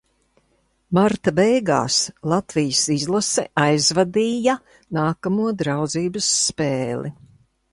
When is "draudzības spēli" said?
5.61-7.15